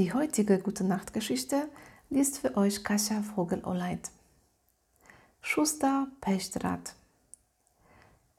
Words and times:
Die 0.00 0.14
heutige 0.14 0.58
Gute 0.58 0.82
Nacht 0.82 1.12
Geschichte 1.12 1.68
liest 2.08 2.38
für 2.38 2.56
euch 2.56 2.82
Kasia 2.82 3.20
Vogel-Oleit. 3.20 4.10
Schuster 5.42 6.06
Pechdraht. 6.22 6.94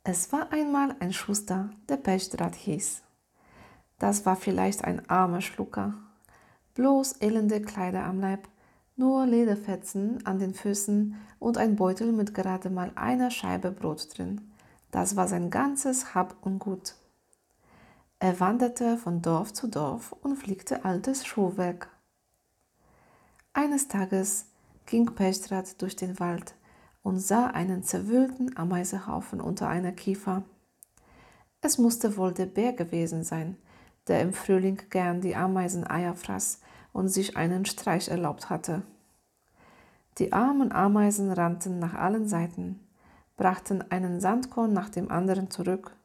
Es 0.03 0.31
war 0.31 0.51
einmal 0.51 0.95
ein 0.99 1.13
Schuster, 1.13 1.69
der 1.87 1.97
Pechdraht 1.97 2.55
hieß. 2.55 3.03
Das 3.99 4.25
war 4.25 4.37
vielleicht 4.37 4.83
ein 4.85 5.07
armer 5.07 5.41
Schlucker. 5.41 5.93
Bloß 6.73 7.17
elende 7.21 7.61
Kleider 7.61 8.05
am 8.05 8.19
Leib, 8.19 8.47
nur 8.95 9.27
Lederfetzen 9.27 10.25
an 10.25 10.39
den 10.39 10.55
Füßen 10.55 11.15
und 11.37 11.59
ein 11.59 11.75
Beutel 11.75 12.11
mit 12.11 12.33
gerade 12.33 12.71
mal 12.71 12.91
einer 12.95 13.29
Scheibe 13.29 13.69
Brot 13.69 14.17
drin. 14.17 14.51
Das 14.89 15.15
war 15.15 15.27
sein 15.27 15.51
ganzes 15.51 16.15
Hab 16.15 16.43
und 16.43 16.57
Gut. 16.57 16.95
Er 18.23 18.39
wanderte 18.39 18.99
von 18.99 19.23
Dorf 19.23 19.51
zu 19.51 19.65
Dorf 19.65 20.11
und 20.21 20.35
flickte 20.35 20.85
altes 20.85 21.25
Schuhwerk. 21.25 21.89
Eines 23.51 23.87
Tages 23.87 24.45
ging 24.85 25.07
Pechdrath 25.07 25.81
durch 25.81 25.95
den 25.95 26.19
Wald 26.19 26.53
und 27.01 27.17
sah 27.17 27.47
einen 27.47 27.81
zerwühlten 27.81 28.55
Ameisehaufen 28.55 29.41
unter 29.41 29.69
einer 29.69 29.91
Kiefer. 29.91 30.43
Es 31.61 31.79
musste 31.79 32.15
wohl 32.15 32.31
der 32.31 32.45
Bär 32.45 32.73
gewesen 32.73 33.23
sein, 33.23 33.57
der 34.07 34.21
im 34.21 34.33
Frühling 34.33 34.79
gern 34.91 35.21
die 35.21 35.35
Ameiseneier 35.35 36.13
fraß 36.13 36.59
und 36.93 37.07
sich 37.07 37.37
einen 37.37 37.65
Streich 37.65 38.07
erlaubt 38.07 38.51
hatte. 38.51 38.83
Die 40.19 40.31
armen 40.31 40.71
Ameisen 40.71 41.31
rannten 41.31 41.79
nach 41.79 41.95
allen 41.95 42.27
Seiten, 42.27 42.81
brachten 43.35 43.81
einen 43.89 44.21
Sandkorn 44.21 44.73
nach 44.73 44.89
dem 44.89 45.09
anderen 45.09 45.49
zurück 45.49 45.95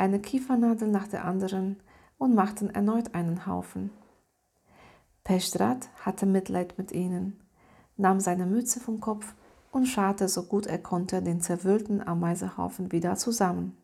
eine 0.00 0.18
Kiefernadel 0.18 0.88
nach 0.88 1.06
der 1.06 1.26
anderen 1.26 1.78
und 2.16 2.34
machten 2.34 2.70
erneut 2.70 3.14
einen 3.14 3.46
Haufen. 3.46 3.90
Peschrat 5.24 5.90
hatte 6.00 6.24
Mitleid 6.24 6.78
mit 6.78 6.90
ihnen, 6.90 7.38
nahm 7.96 8.18
seine 8.18 8.46
Mütze 8.46 8.80
vom 8.80 9.00
Kopf 9.00 9.34
und 9.70 9.86
scharte 9.86 10.28
so 10.28 10.44
gut 10.44 10.66
er 10.66 10.78
konnte 10.78 11.22
den 11.22 11.40
zerwühlten 11.40 12.00
Ameisehaufen 12.06 12.90
wieder 12.92 13.16
zusammen. 13.16 13.76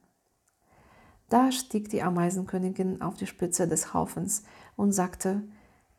Da 1.29 1.53
stieg 1.53 1.91
die 1.91 2.03
Ameisenkönigin 2.03 3.03
auf 3.03 3.17
die 3.17 3.27
Spitze 3.27 3.69
des 3.69 3.93
Haufens 3.93 4.45
und 4.77 4.93
sagte, 4.93 5.43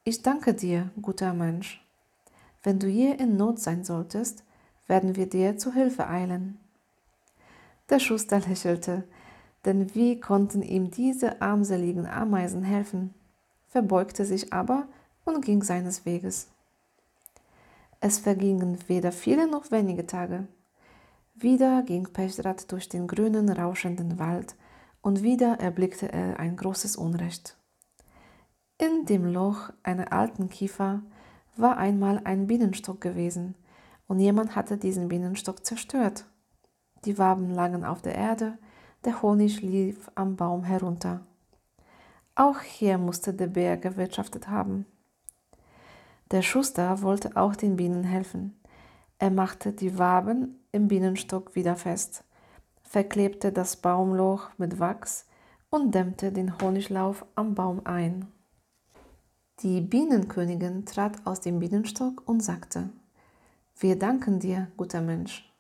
ich 0.04 0.24
danke 0.24 0.54
dir, 0.54 0.90
guter 1.02 1.34
Mensch. 1.34 1.86
Wenn 2.64 2.80
du 2.80 2.88
je 2.88 3.12
in 3.12 3.38
Not 3.38 3.60
sein 3.60 3.84
solltest, 3.84 4.44
werden 4.88 5.16
wir 5.16 5.30
dir 5.30 5.58
zu 5.58 5.74
Hilfe 5.74 6.08
eilen. 6.08 6.60
Der 7.90 8.00
Schuster 8.00 8.40
lächelte, 8.40 9.04
denn 9.68 9.94
wie 9.94 10.20
konnten 10.20 10.64
ihm 10.64 10.90
diese 10.90 11.42
armseligen 11.42 12.08
Ameisen 12.08 12.64
helfen? 12.64 13.14
verbeugte 13.68 14.26
sich 14.26 14.54
aber 14.54 14.88
und 15.26 15.44
ging 15.44 15.62
seines 15.62 16.06
Weges. 16.06 16.48
Es 18.00 18.18
vergingen 18.18 18.78
weder 18.88 19.12
viele 19.12 19.48
noch 19.48 19.72
wenige 19.72 20.08
Tage. 20.08 20.48
Wieder 21.36 21.84
ging 21.84 22.04
Pechdrath 22.14 22.72
durch 22.72 22.90
den 22.90 23.08
grünen, 23.08 23.50
rauschenden 23.50 24.18
Wald 24.18 24.56
und 25.02 25.22
wieder 25.22 25.60
erblickte 25.60 26.12
er 26.12 26.40
ein 26.40 26.56
großes 26.56 26.96
Unrecht. 26.96 27.58
In 28.78 29.06
dem 29.06 29.26
Loch 29.26 29.72
einer 29.84 30.14
alten 30.14 30.50
Kiefer 30.50 31.02
war 31.56 31.78
einmal 31.78 32.22
ein 32.24 32.48
Bienenstock 32.48 33.02
gewesen 33.02 33.56
und 34.08 34.20
jemand 34.20 34.56
hatte 34.56 34.78
diesen 34.78 35.10
Bienenstock 35.10 35.66
zerstört. 35.66 36.26
Die 37.06 37.18
Waben 37.18 37.52
lagen 37.52 37.84
auf 37.84 38.02
der 38.02 38.16
Erde 38.16 38.58
der 39.06 39.22
Honig 39.22 39.62
lief 39.62 40.10
am 40.16 40.36
Baum 40.36 40.64
herunter. 40.64 41.22
Auch 42.36 42.60
hier 42.60 42.98
musste 42.98 43.34
der 43.34 43.48
Bär 43.48 43.78
gewirtschaftet 43.78 44.48
haben. 44.48 44.86
Der 46.32 46.42
Schuster 46.42 47.02
wollte 47.02 47.36
auch 47.36 47.56
den 47.56 47.78
Bienen 47.78 48.04
helfen. 48.04 48.60
Er 49.18 49.32
machte 49.32 49.72
die 49.72 49.98
Waben 49.98 50.60
im 50.72 50.88
Bienenstock 50.88 51.56
wieder 51.56 51.76
fest, 51.76 52.24
verklebte 52.84 53.52
das 53.52 53.78
Baumloch 53.78 54.50
mit 54.58 54.80
Wachs 54.80 55.26
und 55.70 55.96
dämmte 55.96 56.32
den 56.32 56.60
Honiglauf 56.60 57.26
am 57.36 57.56
Baum 57.56 57.82
ein. 57.86 58.28
Die 59.62 59.82
Bienenkönigin 59.82 60.86
trat 60.86 61.26
aus 61.26 61.42
dem 61.42 61.58
Bienenstock 61.60 62.22
und 62.28 62.42
sagte, 62.42 62.90
Wir 63.80 63.98
danken 63.98 64.40
dir, 64.40 64.68
guter 64.78 65.02
Mensch. 65.02 65.52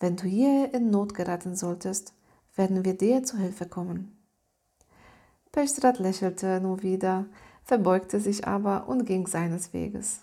Wenn 0.00 0.16
du 0.16 0.26
je 0.26 0.64
in 0.72 0.90
Not 0.90 1.14
geraten 1.14 1.54
solltest, 1.54 2.14
werden 2.56 2.84
wir 2.84 2.96
dir 2.96 3.22
zu 3.22 3.38
Hilfe 3.38 3.66
kommen. 3.66 4.16
Pechstrat 5.52 5.98
lächelte 5.98 6.60
nur 6.60 6.82
wieder, 6.82 7.26
verbeugte 7.62 8.20
sich 8.20 8.46
aber 8.46 8.88
und 8.88 9.06
ging 9.06 9.26
seines 9.26 9.72
Weges. 9.72 10.22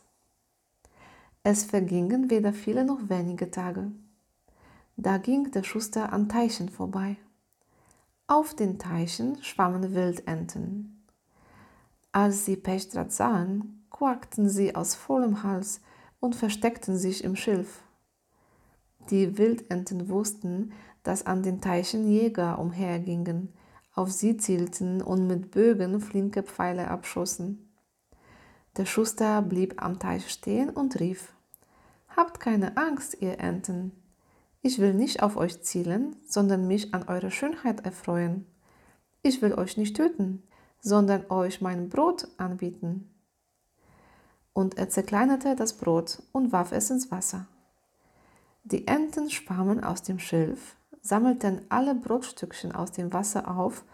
Es 1.43 1.63
vergingen 1.63 2.29
weder 2.29 2.53
viele 2.53 2.85
noch 2.85 3.09
wenige 3.09 3.51
Tage. 3.51 3.91
Da 4.95 5.17
ging 5.17 5.51
der 5.51 5.63
Schuster 5.63 6.13
an 6.13 6.29
Teichen 6.29 6.69
vorbei. 6.69 7.17
Auf 8.27 8.53
den 8.53 8.79
Teichen 8.79 9.43
schwammen 9.43 9.93
Wildenten. 9.93 11.03
Als 12.11 12.45
sie 12.45 12.55
Pechstrat 12.55 13.11
sahen, 13.11 13.85
quakten 13.89 14.47
sie 14.47 14.75
aus 14.75 14.95
vollem 14.95 15.43
Hals 15.43 15.81
und 16.19 16.35
versteckten 16.35 16.95
sich 16.97 17.23
im 17.23 17.35
Schilf. 17.35 17.81
Die 19.09 19.37
Wildenten 19.37 20.07
wussten, 20.07 20.71
dass 21.03 21.25
an 21.25 21.43
den 21.43 21.61
Teichen 21.61 22.07
Jäger 22.07 22.59
umhergingen, 22.59 23.53
auf 23.93 24.11
sie 24.11 24.37
zielten 24.37 25.01
und 25.01 25.27
mit 25.27 25.51
Bögen 25.51 26.01
flinke 26.01 26.43
Pfeile 26.43 26.89
abschossen. 26.89 27.69
Der 28.77 28.85
Schuster 28.85 29.41
blieb 29.41 29.83
am 29.83 29.99
Teich 29.99 30.31
stehen 30.31 30.69
und 30.69 30.99
rief, 30.99 31.33
Habt 32.15 32.39
keine 32.39 32.77
Angst, 32.77 33.17
ihr 33.21 33.39
Enten. 33.39 33.91
Ich 34.61 34.79
will 34.79 34.93
nicht 34.93 35.21
auf 35.21 35.35
euch 35.35 35.61
zielen, 35.61 36.15
sondern 36.25 36.67
mich 36.67 36.93
an 36.93 37.07
eurer 37.07 37.31
Schönheit 37.31 37.85
erfreuen. 37.85 38.45
Ich 39.21 39.41
will 39.41 39.53
euch 39.53 39.77
nicht 39.77 39.95
töten, 39.95 40.43
sondern 40.79 41.29
euch 41.29 41.61
mein 41.61 41.89
Brot 41.89 42.27
anbieten. 42.37 43.09
Und 44.53 44.77
er 44.77 44.89
zerkleinerte 44.89 45.55
das 45.55 45.73
Brot 45.73 46.21
und 46.31 46.51
warf 46.51 46.71
es 46.71 46.89
ins 46.89 47.11
Wasser. 47.11 47.47
Die 48.63 48.87
Enten 48.87 49.29
schwammen 49.29 49.83
aus 49.83 50.03
dem 50.03 50.19
Schilf, 50.19 50.75
sammelten 51.03 51.61
alle 51.69 51.93
Brotstückchen 51.93 52.71
aus 52.71 52.91
dem 52.91 53.13
Wasser 53.13 53.55
auf 53.55 53.85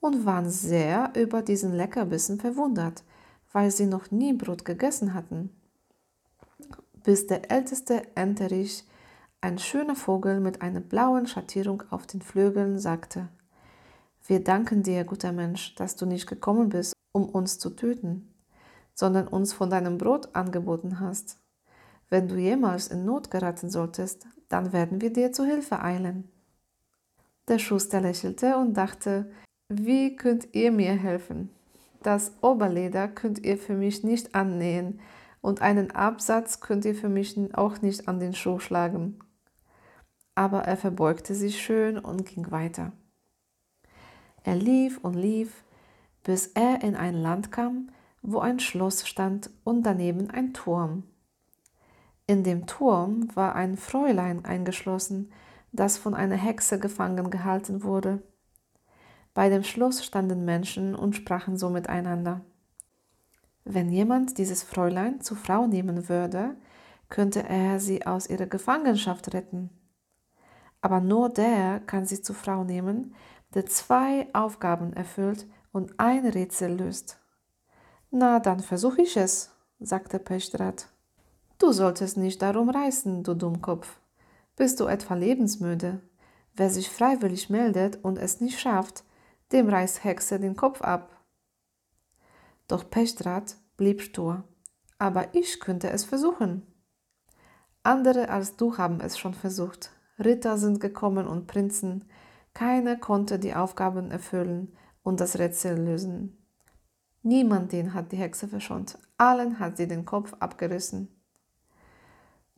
und 0.00 0.24
waren 0.24 0.48
sehr 0.48 1.12
über 1.14 1.42
diesen 1.42 1.74
Leckerbissen 1.74 2.40
verwundert, 2.40 3.04
weil 3.52 3.70
sie 3.70 3.86
noch 3.86 4.10
nie 4.10 4.32
Brot 4.32 4.64
gegessen 4.64 5.12
hatten. 5.12 5.50
Bis 7.04 7.26
der 7.26 7.50
älteste 7.50 8.16
Enterich, 8.16 8.86
ein 9.40 9.58
schöner 9.58 9.96
Vogel 9.96 10.38
mit 10.38 10.62
einer 10.62 10.80
blauen 10.80 11.26
Schattierung 11.26 11.82
auf 11.90 12.06
den 12.06 12.22
Flügeln, 12.22 12.78
sagte, 12.78 13.28
wir 14.24 14.42
danken 14.42 14.84
dir, 14.84 15.02
guter 15.02 15.32
Mensch, 15.32 15.74
dass 15.74 15.96
du 15.96 16.06
nicht 16.06 16.28
gekommen 16.28 16.68
bist, 16.68 16.94
um 17.10 17.28
uns 17.28 17.58
zu 17.58 17.70
töten, 17.70 18.32
sondern 18.94 19.26
uns 19.26 19.52
von 19.52 19.68
deinem 19.68 19.98
Brot 19.98 20.34
angeboten 20.34 21.00
hast. 21.00 21.38
Wenn 22.08 22.28
du 22.28 22.36
jemals 22.36 22.86
in 22.86 23.04
Not 23.04 23.32
geraten 23.32 23.68
solltest, 23.68 24.28
dann 24.48 24.72
werden 24.72 25.00
wir 25.00 25.12
dir 25.12 25.32
zu 25.32 25.44
Hilfe 25.44 25.82
eilen. 25.82 26.31
Der 27.48 27.58
Schuster 27.58 28.00
lächelte 28.00 28.56
und 28.56 28.74
dachte, 28.74 29.30
wie 29.68 30.16
könnt 30.16 30.54
ihr 30.54 30.70
mir 30.70 30.92
helfen? 30.92 31.50
Das 32.02 32.32
Oberleder 32.42 33.08
könnt 33.08 33.44
ihr 33.44 33.58
für 33.58 33.74
mich 33.74 34.04
nicht 34.04 34.34
annähen 34.34 35.00
und 35.40 35.60
einen 35.60 35.90
Absatz 35.90 36.60
könnt 36.60 36.84
ihr 36.84 36.94
für 36.94 37.08
mich 37.08 37.36
auch 37.54 37.82
nicht 37.82 38.08
an 38.08 38.20
den 38.20 38.34
Schuh 38.34 38.58
schlagen. 38.58 39.18
Aber 40.34 40.62
er 40.62 40.76
verbeugte 40.76 41.34
sich 41.34 41.60
schön 41.60 41.98
und 41.98 42.26
ging 42.26 42.50
weiter. 42.50 42.92
Er 44.44 44.56
lief 44.56 44.98
und 44.98 45.14
lief, 45.14 45.64
bis 46.24 46.48
er 46.48 46.82
in 46.82 46.96
ein 46.96 47.14
Land 47.14 47.52
kam, 47.52 47.90
wo 48.22 48.38
ein 48.38 48.60
Schloss 48.60 49.06
stand 49.06 49.50
und 49.64 49.82
daneben 49.82 50.30
ein 50.30 50.54
Turm. 50.54 51.04
In 52.26 52.44
dem 52.44 52.66
Turm 52.66 53.28
war 53.34 53.54
ein 53.54 53.76
Fräulein 53.76 54.44
eingeschlossen, 54.44 55.32
das 55.72 55.96
von 55.98 56.14
einer 56.14 56.36
Hexe 56.36 56.78
gefangen 56.78 57.30
gehalten 57.30 57.82
wurde. 57.82 58.22
Bei 59.34 59.48
dem 59.48 59.64
Schloss 59.64 60.04
standen 60.04 60.44
Menschen 60.44 60.94
und 60.94 61.16
sprachen 61.16 61.56
so 61.56 61.70
miteinander. 61.70 62.42
Wenn 63.64 63.88
jemand 63.90 64.38
dieses 64.38 64.62
Fräulein 64.62 65.20
zur 65.20 65.36
Frau 65.36 65.66
nehmen 65.66 66.08
würde, 66.08 66.56
könnte 67.08 67.48
er 67.48 67.80
sie 67.80 68.06
aus 68.06 68.28
ihrer 68.28 68.46
Gefangenschaft 68.46 69.32
retten. 69.34 69.70
Aber 70.80 71.00
nur 71.00 71.28
der 71.28 71.80
kann 71.80 72.06
sie 72.06 72.20
zur 72.20 72.34
Frau 72.34 72.64
nehmen, 72.64 73.14
der 73.54 73.66
zwei 73.66 74.28
Aufgaben 74.32 74.92
erfüllt 74.92 75.46
und 75.72 75.98
ein 75.98 76.26
Rätsel 76.26 76.74
löst. 76.74 77.18
Na, 78.10 78.40
dann 78.40 78.60
versuche 78.60 79.02
ich 79.02 79.16
es, 79.16 79.54
sagte 79.78 80.18
Pechdrath. 80.18 80.88
Du 81.58 81.72
solltest 81.72 82.16
nicht 82.16 82.42
darum 82.42 82.68
reißen, 82.68 83.22
du 83.22 83.34
Dummkopf. 83.34 84.01
Bist 84.62 84.78
du 84.78 84.86
etwa 84.86 85.14
lebensmüde? 85.14 86.00
Wer 86.54 86.70
sich 86.70 86.88
freiwillig 86.88 87.50
meldet 87.50 87.98
und 88.04 88.16
es 88.16 88.40
nicht 88.40 88.60
schafft, 88.60 89.02
dem 89.50 89.68
reißt 89.68 90.04
Hexe 90.04 90.38
den 90.38 90.54
Kopf 90.54 90.82
ab. 90.82 91.20
Doch 92.68 92.88
Pechdrath 92.88 93.56
blieb 93.76 94.00
stur. 94.00 94.44
Aber 94.98 95.34
ich 95.34 95.58
könnte 95.58 95.90
es 95.90 96.04
versuchen. 96.04 96.64
Andere 97.82 98.28
als 98.28 98.54
du 98.54 98.78
haben 98.78 99.00
es 99.00 99.18
schon 99.18 99.34
versucht. 99.34 99.90
Ritter 100.20 100.56
sind 100.56 100.78
gekommen 100.78 101.26
und 101.26 101.48
Prinzen. 101.48 102.04
Keiner 102.54 102.94
konnte 102.94 103.40
die 103.40 103.54
Aufgaben 103.54 104.12
erfüllen 104.12 104.76
und 105.02 105.18
das 105.18 105.40
Rätsel 105.40 105.76
lösen. 105.76 106.40
Niemand 107.24 107.72
den 107.72 107.94
hat 107.94 108.12
die 108.12 108.16
Hexe 108.16 108.46
verschont. 108.46 108.96
Allen 109.18 109.58
hat 109.58 109.76
sie 109.76 109.88
den 109.88 110.04
Kopf 110.04 110.34
abgerissen. 110.38 111.20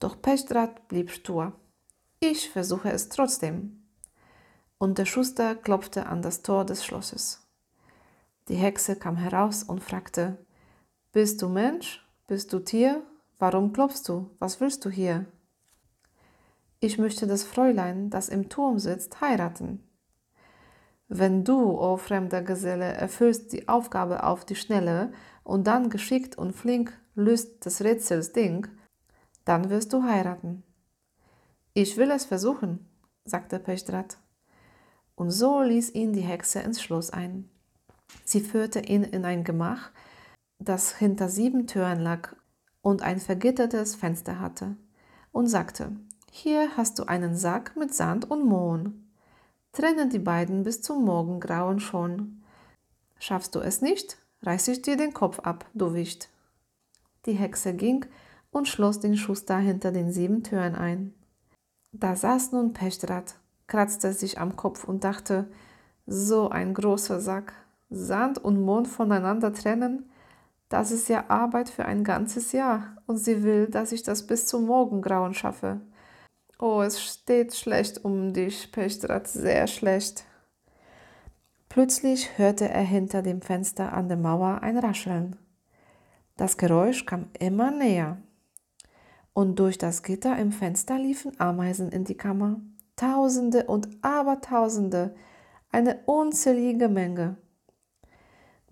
Doch 0.01 0.21
Pechdraht 0.21 0.87
blieb 0.89 1.11
stur. 1.11 1.59
Ich 2.27 2.49
versuche 2.49 2.91
es 2.91 3.11
trotzdem. 3.11 3.85
Und 4.79 4.97
der 4.97 5.05
Schuster 5.05 5.55
klopfte 5.55 6.07
an 6.07 6.23
das 6.23 6.41
Tor 6.41 6.65
des 6.65 6.83
Schlosses. 6.83 7.47
Die 8.49 8.55
Hexe 8.55 8.97
kam 8.97 9.17
heraus 9.17 9.63
und 9.63 9.85
fragte, 9.85 10.39
Bist 11.13 11.43
du 11.43 11.51
Mensch? 11.51 12.03
Bist 12.27 12.51
du 12.55 12.61
Tier? 12.61 13.03
Warum 13.39 13.75
klopfst 13.75 14.05
du? 14.07 14.31
Was 14.39 14.59
willst 14.59 14.87
du 14.87 14.89
hier? 14.89 15.27
Ich 16.81 16.97
möchte 16.97 17.27
das 17.27 17.45
Fräulein, 17.45 18.09
das 18.09 18.31
im 18.31 18.49
Turm 18.49 18.79
sitzt, 18.79 19.21
heiraten. 19.21 19.87
Wenn 21.09 21.45
du, 21.45 21.73
o 21.73 21.93
oh 21.93 21.97
fremder 21.99 22.41
Geselle, 22.41 22.87
erfüllst 22.87 23.53
die 23.53 23.69
Aufgabe 23.69 24.25
auf 24.25 24.47
die 24.47 24.57
Schnelle 24.57 25.13
und 25.43 25.67
dann 25.67 25.91
geschickt 25.91 26.39
und 26.39 26.55
flink 26.55 26.99
löst 27.15 27.67
des 27.67 27.85
Rätsels 27.85 28.33
Ding, 28.33 28.67
dann 29.45 29.69
wirst 29.69 29.93
du 29.93 30.05
heiraten. 30.05 30.63
Ich 31.77 31.97
will 31.97 32.13
es 32.13 32.25
versuchen, 32.25 32.87
sagte 33.25 33.59
Pechdrath. 33.59 34.17
Und 35.17 35.33
so 35.33 35.61
ließ 35.61 35.93
ihn 35.95 36.13
die 36.13 36.21
Hexe 36.21 36.61
ins 36.61 36.81
Schloss 36.81 37.11
ein. 37.11 37.51
Sie 38.25 38.41
führte 38.41 38.79
ihn 38.79 39.03
in 39.03 39.25
ein 39.25 39.43
Gemach, 39.43 39.91
das 40.61 40.97
hinter 40.97 41.29
sieben 41.29 41.67
Türen 41.67 41.99
lag 41.99 42.37
und 42.81 43.03
ein 43.03 43.19
vergittertes 43.19 43.97
Fenster 43.97 44.39
hatte, 44.39 44.77
und 45.33 45.49
sagte, 45.49 45.91
hier 46.31 46.77
hast 46.77 47.01
du 47.01 47.05
einen 47.05 47.37
Sack 47.37 47.75
mit 47.77 47.93
Sand 47.93 48.31
und 48.31 48.45
Mohn. 48.47 49.11
Trenne 49.73 50.09
die 50.09 50.21
beiden 50.21 50.63
bis 50.63 50.81
zum 50.81 51.05
Morgengrauen 51.05 51.81
schon. 51.81 52.45
Schaffst 53.19 53.57
du 53.57 53.59
es 53.59 53.83
nicht, 53.83 54.19
reiß 54.43 54.69
ich 54.69 54.83
dir 54.83 54.97
den 54.97 55.13
Kopf 55.13 55.41
ab, 55.41 55.67
du 55.75 55.93
Wicht. 55.93 56.29
Die 57.27 57.33
Hexe 57.33 57.75
ging 57.75 58.07
und 58.53 58.69
schloss 58.69 59.01
den 59.01 59.17
Schuster 59.17 59.59
hinter 59.59 59.91
den 59.91 60.13
sieben 60.13 60.45
Türen 60.45 60.77
ein. 60.77 61.15
Da 61.97 62.17
saß 62.17 62.51
nun 62.51 62.73
Pechdrath, 62.73 63.37
kratzte 63.69 64.13
sich 64.13 64.41
am 64.41 64.57
Kopf 64.57 64.83
und 64.83 65.05
dachte, 65.05 65.49
so 66.07 66.49
ein 66.49 66.75
großer 66.75 67.21
Sack, 67.21 67.53
Sand 67.89 68.37
und 68.37 68.61
Mond 68.61 68.89
voneinander 68.89 69.53
trennen, 69.53 70.11
das 70.69 70.91
ist 70.91 71.09
ja 71.09 71.27
Arbeit 71.29 71.69
für 71.69 71.85
ein 71.85 72.03
ganzes 72.03 72.51
Jahr 72.51 72.97
und 73.07 73.19
sie 73.19 73.45
will, 73.45 73.69
dass 73.69 73.93
ich 73.93 74.03
das 74.03 74.27
bis 74.27 74.49
zum 74.49 74.67
Morgengrauen 74.67 75.35
schaffe. 75.35 75.83
Oh, 76.59 76.83
es 76.83 77.01
steht 77.01 77.55
schlecht 77.55 78.05
um 78.05 78.33
dich, 78.33 78.73
Pechdrath, 78.73 79.29
sehr 79.29 79.69
schlecht. 79.69 80.25
Plötzlich 81.69 82.39
hörte 82.39 82.69
er 82.69 82.83
hinter 82.83 83.23
dem 83.23 83.41
Fenster 83.41 83.93
an 83.93 84.09
der 84.09 84.17
Mauer 84.17 84.63
ein 84.63 84.79
Rascheln. 84.79 85.37
Das 86.37 86.57
Geräusch 86.57 87.07
kam 87.07 87.27
immer 87.39 87.71
näher 87.71 88.19
und 89.35 89.59
durch 89.59 89.77
das 89.77 90.03
Gitter 90.03 90.39
im 90.39 90.53
Fenster 90.53 90.99
liefen 90.99 91.39
Ameisen 91.39 91.91
in 91.91 92.05
die 92.05 92.17
Kammer. 92.17 92.61
Tausende 92.97 93.65
und 93.65 93.89
Abertausende, 94.03 95.15
eine 95.71 95.99
unzählige 96.07 96.89
Menge. 96.89 97.37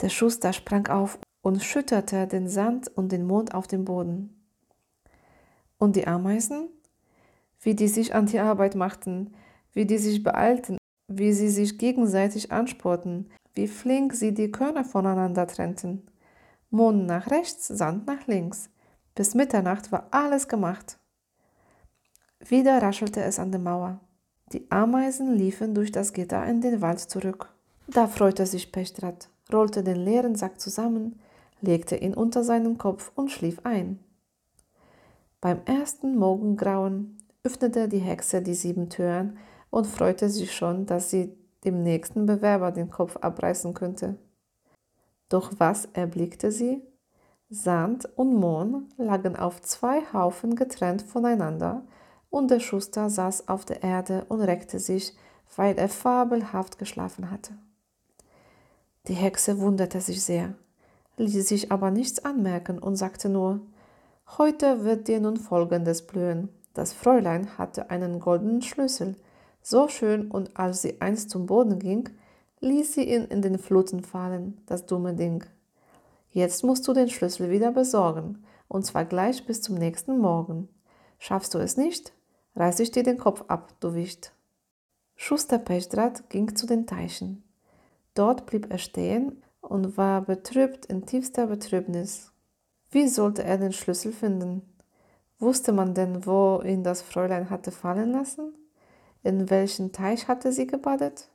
Der 0.01 0.09
Schuster 0.09 0.53
sprang 0.53 0.87
auf 0.87 1.19
und 1.43 1.63
schütterte 1.63 2.29
den 2.29 2.49
Sand 2.49 2.89
und 2.97 3.11
den 3.11 3.27
Mond 3.27 3.53
auf 3.55 3.67
den 3.67 3.85
Boden. 3.85 4.41
Und 5.79 5.97
die 5.97 6.07
Ameisen? 6.07 6.69
Wie 7.61 7.75
die 7.75 7.89
sich 7.89 8.15
an 8.15 8.27
die 8.27 8.39
Arbeit 8.39 8.77
machten, 8.77 9.35
wie 9.73 9.87
die 9.87 9.99
sich 9.99 10.23
beeilten, 10.23 10.79
wie 11.09 11.33
sie 11.33 11.49
sich 11.49 11.79
gegenseitig 11.79 12.53
ansporten, 12.53 13.31
wie 13.55 13.67
flink 13.67 14.15
sie 14.15 14.33
die 14.33 14.51
Körner 14.51 14.85
voneinander 14.85 15.47
trennten. 15.47 16.07
Mond 16.71 17.07
nach 17.07 17.31
rechts, 17.31 17.69
Sand 17.69 18.07
nach 18.07 18.27
links. 18.27 18.71
Bis 19.15 19.35
Mitternacht 19.35 19.93
war 19.93 20.09
alles 20.11 20.49
gemacht. 20.49 20.99
Wieder 22.41 22.81
raschelte 22.83 23.23
es 23.23 23.39
an 23.39 23.53
der 23.53 23.61
Mauer. 23.61 24.01
Die 24.53 24.71
Ameisen 24.71 25.35
liefen 25.35 25.75
durch 25.75 25.93
das 25.93 26.13
Gitter 26.13 26.45
in 26.47 26.61
den 26.61 26.81
Wald 26.81 27.01
zurück. 27.01 27.49
Da 27.87 28.07
freute 28.07 28.47
sich 28.47 28.73
Pechdrath, 28.73 29.29
rollte 29.53 29.83
den 29.83 29.97
leeren 29.97 30.35
Sack 30.35 30.61
zusammen, 30.61 31.21
legte 31.61 31.97
ihn 31.97 32.15
unter 32.15 32.43
seinen 32.45 32.79
Kopf 32.79 33.13
und 33.15 33.31
schlief 33.31 33.61
ein. 33.65 33.99
Beim 35.41 35.61
ersten 35.65 36.17
Morgengrauen 36.17 37.19
öffnete 37.43 37.89
die 37.89 37.99
Hexe 37.99 38.43
die 38.43 38.55
sieben 38.55 38.89
Türen 38.89 39.39
und 39.71 39.87
freute 39.87 40.29
sich 40.29 40.55
schon, 40.55 40.87
dass 40.87 41.11
sie 41.11 41.35
dem 41.65 41.83
nächsten 41.83 42.27
Bewerber 42.27 42.73
den 42.73 42.91
Kopf 42.91 43.17
abreißen 43.17 43.75
könnte. 43.75 44.17
Doch 45.29 45.53
was 45.59 45.87
erblickte 45.93 46.53
sie? 46.53 46.83
Sand 47.55 48.09
und 48.17 48.35
Mohn 48.35 48.89
lagen 48.97 49.37
auf 49.37 49.61
zwei 49.61 50.01
Haufen 50.15 50.57
getrennt 50.57 51.03
voneinander, 51.03 51.83
und 52.31 52.51
der 52.51 52.61
Schuster 52.61 53.11
saß 53.11 53.49
auf 53.49 53.67
der 53.67 53.83
Erde 53.83 54.25
und 54.31 54.41
reckte 54.41 54.79
sich, 54.79 55.15
weil 55.55 55.77
er 55.77 55.91
fabelhaft 55.91 56.79
geschlafen 56.79 57.31
hatte. 57.31 57.53
Die 59.07 59.13
Hexe 59.13 59.61
wunderte 59.61 60.01
sich 60.01 60.25
sehr, 60.25 60.55
ließ 61.19 61.47
sich 61.47 61.71
aber 61.71 61.91
nichts 61.91 62.25
anmerken 62.25 62.79
und 62.79 62.97
sagte 62.97 63.29
nur 63.29 63.61
Heute 64.39 64.85
wird 64.85 65.07
dir 65.07 65.21
nun 65.21 65.37
Folgendes 65.37 66.07
blühen. 66.07 66.49
Das 66.73 66.95
Fräulein 66.95 67.59
hatte 67.59 67.91
einen 67.91 68.19
goldenen 68.19 68.63
Schlüssel, 68.63 69.15
so 69.61 69.89
schön, 69.89 70.31
und 70.31 70.57
als 70.57 70.81
sie 70.81 71.03
einst 71.03 71.29
zum 71.29 71.45
Boden 71.45 71.79
ging, 71.79 72.09
ließ 72.61 72.95
sie 72.95 73.05
ihn 73.13 73.25
in 73.25 73.43
den 73.43 73.59
Fluten 73.59 74.03
fallen, 74.03 74.59
das 74.65 74.87
dumme 74.87 75.13
Ding. 75.13 75.45
Jetzt 76.33 76.65
musst 76.65 76.89
du 76.89 76.95
den 76.95 77.11
Schlüssel 77.11 77.51
wieder 77.51 77.73
besorgen, 77.73 78.43
und 78.67 78.87
zwar 78.87 79.05
gleich 79.05 79.45
bis 79.45 79.61
zum 79.61 79.75
nächsten 79.75 80.19
Morgen. 80.19 80.71
Schaffst 81.19 81.53
du 81.53 81.59
es 81.59 81.77
nicht, 81.77 82.15
reiß 82.57 82.81
ich 82.81 82.91
dir 82.91 83.03
den 83.03 83.19
Kopf 83.19 83.45
ab, 83.49 83.75
du 83.81 83.95
Wicht. 83.95 84.33
Schuster 85.15 85.59
Pechdrath 85.59 86.31
ging 86.31 86.57
zu 86.57 86.67
den 86.67 86.87
Teichen. 86.87 87.45
Dort 88.15 88.47
blieb 88.47 88.71
er 88.71 88.79
stehen 88.79 89.43
und 89.61 89.99
war 89.99 90.23
betrübt 90.23 90.87
in 90.87 91.05
tiefster 91.05 91.47
Betrübnis. 91.47 92.33
Wie 92.91 93.09
sollte 93.09 93.45
er 93.45 93.59
den 93.59 93.73
Schlüssel 93.75 94.13
finden? 94.13 94.63
Wusste 95.39 95.73
man 95.73 95.93
denn, 95.93 96.25
wo 96.25 96.63
ihn 96.65 96.83
das 96.83 97.03
Fräulein 97.03 97.51
hatte 97.51 97.73
fallen 97.73 98.11
lassen? 98.11 98.55
In 99.23 99.51
welchen 99.51 99.93
Teich 99.93 100.29
hatte 100.29 100.51
sie 100.51 100.67
gebadet? 100.67 101.29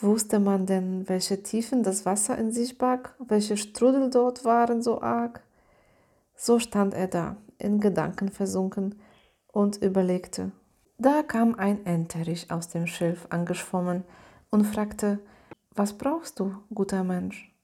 Wusste 0.00 0.40
man 0.40 0.66
denn, 0.66 1.08
welche 1.08 1.42
Tiefen 1.42 1.82
das 1.82 2.06
Wasser 2.06 2.36
in 2.38 2.50
sich 2.50 2.78
barg, 2.78 3.14
welche 3.18 3.56
Strudel 3.56 4.10
dort 4.10 4.44
waren 4.44 4.82
so 4.82 5.00
arg? 5.00 5.42
So 6.34 6.58
stand 6.58 6.94
er 6.94 7.06
da, 7.06 7.36
in 7.58 7.78
Gedanken 7.80 8.30
versunken, 8.30 8.96
und 9.52 9.76
überlegte. 9.82 10.50
Da 10.98 11.22
kam 11.22 11.54
ein 11.56 11.84
Enterich 11.84 12.50
aus 12.50 12.68
dem 12.68 12.86
Schilf 12.86 13.26
angeschwommen 13.30 14.04
und 14.50 14.64
fragte, 14.64 15.18
was 15.74 15.92
brauchst 15.94 16.40
du, 16.40 16.54
guter 16.74 17.04
Mensch? 17.04 17.54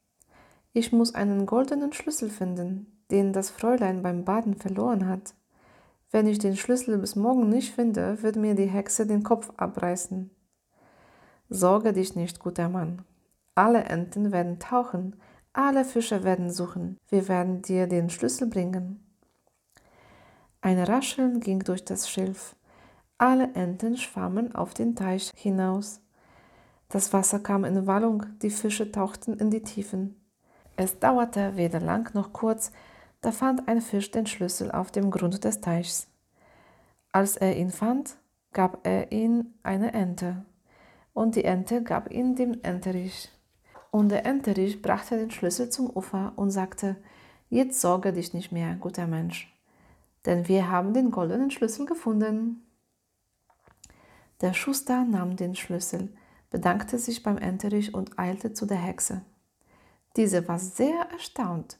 Ich 0.71 0.91
muss 0.91 1.15
einen 1.15 1.45
goldenen 1.45 1.93
Schlüssel 1.93 2.29
finden, 2.29 2.99
den 3.11 3.33
das 3.33 3.49
Fräulein 3.49 4.03
beim 4.03 4.23
Baden 4.23 4.55
verloren 4.55 5.07
hat. 5.07 5.33
Wenn 6.11 6.27
ich 6.27 6.39
den 6.39 6.55
Schlüssel 6.55 6.97
bis 6.97 7.15
morgen 7.15 7.49
nicht 7.49 7.73
finde, 7.73 8.21
wird 8.21 8.35
mir 8.35 8.55
die 8.55 8.69
Hexe 8.69 9.05
den 9.05 9.23
Kopf 9.23 9.51
abreißen. 9.57 10.29
Sorge 11.51 11.93
dich 11.93 12.15
nicht, 12.15 12.39
guter 12.39 12.69
Mann. 12.69 13.01
Alle 13.55 13.83
Enten 13.85 14.31
werden 14.31 14.59
tauchen, 14.59 15.15
alle 15.51 15.83
Fische 15.83 16.23
werden 16.23 16.51
suchen. 16.51 16.97
Wir 17.09 17.27
werden 17.27 17.63
dir 17.63 17.87
den 17.87 18.11
Schlüssel 18.11 18.47
bringen. 18.47 19.03
Ein 20.61 20.79
Rascheln 20.79 21.39
ging 21.39 21.59
durch 21.59 21.83
das 21.83 22.07
Schilf. 22.07 22.55
Alle 23.17 23.53
Enten 23.55 23.97
schwammen 23.97 24.53
auf 24.53 24.75
den 24.75 24.95
Teich 24.95 25.31
hinaus. 25.35 26.01
Das 26.87 27.13
Wasser 27.13 27.39
kam 27.39 27.65
in 27.65 27.87
Wallung, 27.87 28.25
die 28.41 28.51
Fische 28.51 28.91
tauchten 28.91 29.33
in 29.33 29.49
die 29.49 29.63
Tiefen. 29.63 30.15
Es 30.75 30.99
dauerte 30.99 31.57
weder 31.57 31.79
lang 31.79 32.13
noch 32.13 32.31
kurz, 32.31 32.71
da 33.21 33.31
fand 33.31 33.67
ein 33.67 33.81
Fisch 33.81 34.11
den 34.11 34.27
Schlüssel 34.27 34.71
auf 34.71 34.91
dem 34.91 35.09
Grund 35.09 35.43
des 35.43 35.61
Teichs. 35.61 36.07
Als 37.11 37.37
er 37.37 37.57
ihn 37.57 37.71
fand, 37.71 38.17
gab 38.53 38.85
er 38.85 39.11
ihn 39.11 39.55
eine 39.63 39.93
Ente 39.93 40.45
und 41.19 41.35
die 41.35 41.43
Ente 41.43 41.83
gab 41.83 42.09
ihn 42.11 42.37
dem 42.37 42.61
Enterich. 42.63 43.29
Und 43.91 44.07
der 44.07 44.25
Enterich 44.25 44.81
brachte 44.81 45.17
den 45.17 45.31
Schlüssel 45.31 45.69
zum 45.69 45.89
Ufer 45.89 46.31
und 46.37 46.49
sagte, 46.49 46.95
jetzt 47.49 47.81
sorge 47.81 48.13
dich 48.13 48.33
nicht 48.33 48.53
mehr, 48.53 48.75
guter 48.75 49.05
Mensch, 49.05 49.53
denn 50.25 50.47
wir 50.47 50.71
haben 50.71 50.93
den 50.93 51.11
goldenen 51.11 51.51
Schlüssel 51.51 51.85
gefunden. 51.85 52.65
Der 54.39 54.53
Schuster 54.53 55.03
nahm 55.03 55.35
den 55.35 55.55
Schlüssel, 55.55 56.07
bedankte 56.51 56.97
sich 56.97 57.21
beim 57.21 57.37
Enterich 57.37 57.93
und 57.93 58.17
eilte 58.17 58.53
zu 58.53 58.65
der 58.65 58.77
Hexe. 58.77 59.21
Diese 60.15 60.47
war 60.47 60.57
sehr 60.57 61.01
erstaunt, 61.11 61.79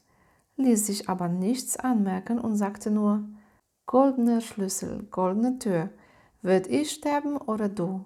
ließ 0.56 0.84
sich 0.84 1.08
aber 1.08 1.28
nichts 1.28 1.78
anmerken 1.78 2.38
und 2.38 2.56
sagte 2.56 2.90
nur, 2.90 3.24
Goldener 3.86 4.42
Schlüssel, 4.42 5.04
goldene 5.10 5.58
Tür, 5.58 5.88
wird 6.42 6.66
ich 6.66 6.90
sterben 6.90 7.38
oder 7.38 7.70
du? 7.70 8.04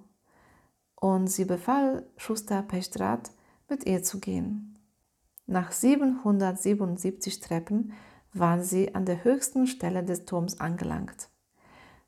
Und 1.05 1.27
sie 1.27 1.45
befahl 1.45 2.07
Schuster 2.17 2.63
Pechdrath, 2.63 3.31
mit 3.69 3.85
ihr 3.85 4.03
zu 4.03 4.21
gehen. 4.21 4.79
Nach 5.45 5.71
777 5.71 7.41
Treppen 7.41 7.93
waren 8.33 8.63
sie 8.63 8.95
an 8.95 9.05
der 9.05 9.23
höchsten 9.23 9.67
Stelle 9.67 10.03
des 10.03 10.25
Turms 10.25 10.61
angelangt. 10.61 11.29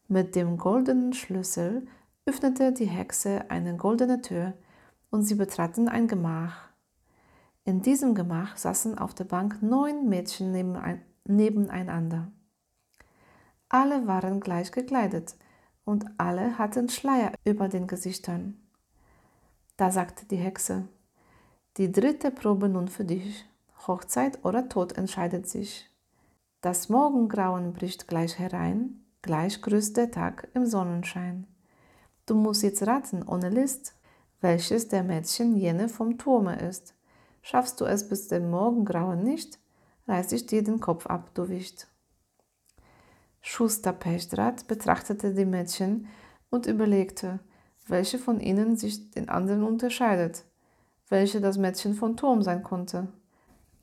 Mit 0.08 0.34
dem 0.34 0.56
goldenen 0.56 1.12
Schlüssel 1.12 1.86
öffnete 2.24 2.72
die 2.72 2.86
Hexe 2.86 3.50
eine 3.50 3.76
goldene 3.76 4.22
Tür 4.22 4.54
und 5.10 5.24
sie 5.24 5.34
betraten 5.34 5.88
ein 5.88 6.08
Gemach. 6.08 6.70
In 7.64 7.82
diesem 7.82 8.14
Gemach 8.14 8.56
saßen 8.56 8.96
auf 8.96 9.12
der 9.12 9.24
Bank 9.24 9.62
neun 9.62 10.08
Mädchen 10.08 10.52
nebeneinander. 11.26 12.32
Alle 13.68 14.06
waren 14.06 14.40
gleich 14.40 14.72
gekleidet 14.72 15.36
und 15.84 16.06
alle 16.16 16.56
hatten 16.56 16.88
Schleier 16.88 17.32
über 17.44 17.68
den 17.68 17.86
Gesichtern. 17.88 18.62
Da 19.76 19.90
sagte 19.90 20.24
die 20.26 20.36
Hexe, 20.36 20.88
die 21.76 21.92
dritte 21.92 22.30
Probe 22.30 22.68
nun 22.68 22.88
für 22.88 23.04
dich. 23.04 23.44
Hochzeit 23.86 24.44
oder 24.44 24.68
Tod 24.68 24.96
entscheidet 24.96 25.46
sich. 25.46 25.90
Das 26.62 26.88
Morgengrauen 26.88 27.74
bricht 27.74 28.08
gleich 28.08 28.38
herein, 28.38 29.04
gleich 29.20 29.60
grüßt 29.60 29.96
der 29.96 30.10
Tag 30.10 30.48
im 30.54 30.64
Sonnenschein. 30.64 31.46
Du 32.24 32.34
musst 32.34 32.62
jetzt 32.62 32.86
raten, 32.86 33.22
ohne 33.22 33.50
List, 33.50 33.94
welches 34.40 34.88
der 34.88 35.02
Mädchen 35.02 35.54
jene 35.54 35.88
vom 35.88 36.16
Turme 36.16 36.58
ist. 36.58 36.94
Schaffst 37.42 37.80
du 37.80 37.84
es 37.84 38.08
bis 38.08 38.28
dem 38.28 38.50
Morgengrauen 38.50 39.22
nicht, 39.22 39.58
reiß 40.08 40.32
ich 40.32 40.46
dir 40.46 40.64
den 40.64 40.80
Kopf 40.80 41.06
ab, 41.06 41.30
du 41.34 41.48
Wicht. 41.48 41.86
Schuster 43.40 43.92
Pechdrath 43.92 44.66
betrachtete 44.66 45.34
die 45.34 45.44
Mädchen 45.44 46.08
und 46.50 46.66
überlegte, 46.66 47.38
welche 47.86 48.18
von 48.18 48.40
ihnen 48.40 48.76
sich 48.76 49.10
den 49.10 49.28
anderen 49.28 49.62
unterscheidet, 49.62 50.44
welche 51.08 51.40
das 51.40 51.58
Mädchen 51.58 51.94
von 51.94 52.16
Turm 52.16 52.42
sein 52.42 52.62
konnte. 52.62 53.08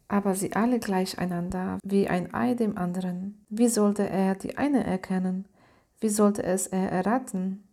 Aber 0.08 0.36
sie 0.36 0.54
alle 0.54 0.80
gleich 0.80 1.18
einander, 1.18 1.80
wie 1.84 2.08
ein 2.08 2.34
Ei 2.34 2.54
dem 2.54 2.78
anderen. 2.78 3.46
Wie 3.50 3.68
sollte 3.68 4.08
er 4.08 4.36
die 4.36 4.58
eine 4.58 4.84
erkennen? 4.84 5.46
Wie 6.00 6.10
sollte 6.10 6.44
es 6.44 6.68
er 6.68 6.92
erraten? 6.92 7.64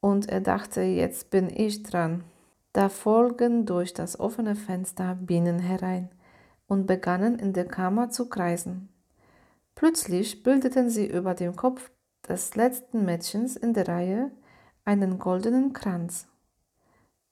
Und 0.00 0.28
er 0.28 0.40
dachte, 0.40 0.82
jetzt 0.82 1.30
bin 1.30 1.48
ich 1.48 1.82
dran. 1.82 2.24
Da 2.72 2.88
folgen 2.88 3.66
durch 3.66 3.94
das 3.94 4.18
offene 4.18 4.54
Fenster 4.54 5.14
Bienen 5.14 5.58
herein 5.58 6.08
und 6.66 6.86
begannen 6.86 7.38
in 7.38 7.52
der 7.52 7.66
Kammer 7.66 8.10
zu 8.10 8.28
kreisen. 8.28 8.88
Plötzlich 9.74 10.42
bildeten 10.42 10.90
sie 10.90 11.06
über 11.06 11.34
dem 11.34 11.56
Kopf 11.56 11.90
des 12.28 12.54
letzten 12.54 13.04
Mädchens 13.04 13.56
in 13.56 13.74
der 13.74 13.88
Reihe 13.88 14.30
einen 14.84 15.18
goldenen 15.18 15.72
Kranz. 15.72 16.28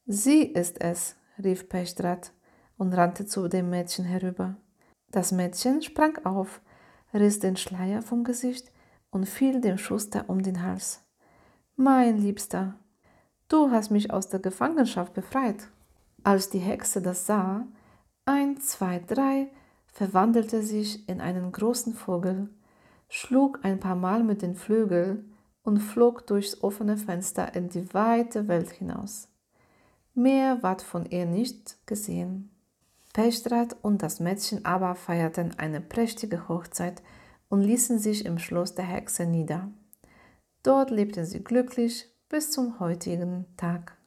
Sie 0.06 0.42
ist 0.42 0.80
es, 0.80 1.16
rief 1.42 1.68
Pechdrath 1.68 2.32
und 2.76 2.92
rannte 2.92 3.26
zu 3.26 3.48
dem 3.48 3.70
Mädchen 3.70 4.04
herüber. 4.04 4.56
Das 5.10 5.32
Mädchen 5.32 5.82
sprang 5.82 6.24
auf, 6.24 6.60
riss 7.12 7.40
den 7.40 7.56
Schleier 7.56 8.02
vom 8.02 8.24
Gesicht 8.24 8.70
und 9.10 9.28
fiel 9.28 9.60
dem 9.60 9.78
Schuster 9.78 10.24
um 10.28 10.42
den 10.42 10.62
Hals. 10.62 11.04
Mein 11.76 12.18
Liebster, 12.18 12.74
du 13.48 13.70
hast 13.70 13.90
mich 13.90 14.12
aus 14.12 14.28
der 14.28 14.40
Gefangenschaft 14.40 15.14
befreit. 15.14 15.68
Als 16.22 16.50
die 16.50 16.58
Hexe 16.58 17.02
das 17.02 17.26
sah, 17.26 17.66
ein, 18.24 18.60
zwei, 18.60 19.00
drei, 19.00 19.48
verwandelte 19.86 20.62
sich 20.62 21.08
in 21.08 21.20
einen 21.20 21.50
großen 21.50 21.94
Vogel, 21.94 22.50
schlug 23.08 23.60
ein 23.64 23.80
paar 23.80 23.96
Mal 23.96 24.22
mit 24.22 24.42
den 24.42 24.54
Flügeln 24.54 25.29
und 25.62 25.78
flog 25.78 26.26
durchs 26.26 26.62
offene 26.62 26.96
Fenster 26.96 27.54
in 27.54 27.68
die 27.68 27.92
weite 27.92 28.48
Welt 28.48 28.70
hinaus. 28.70 29.28
Mehr 30.14 30.62
ward 30.62 30.82
von 30.82 31.06
ihr 31.06 31.26
nicht 31.26 31.78
gesehen. 31.86 32.50
Pechdrath 33.12 33.76
und 33.82 34.02
das 34.02 34.20
Mädchen 34.20 34.64
aber 34.64 34.94
feierten 34.94 35.58
eine 35.58 35.80
prächtige 35.80 36.48
Hochzeit 36.48 37.02
und 37.48 37.62
ließen 37.62 37.98
sich 37.98 38.24
im 38.24 38.38
Schloss 38.38 38.74
der 38.74 38.84
Hexe 38.84 39.26
nieder. 39.26 39.70
Dort 40.62 40.90
lebten 40.90 41.24
sie 41.24 41.42
glücklich 41.42 42.08
bis 42.28 42.50
zum 42.50 42.78
heutigen 42.78 43.46
Tag. 43.56 43.99